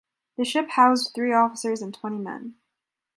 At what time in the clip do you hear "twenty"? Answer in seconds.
1.93-2.17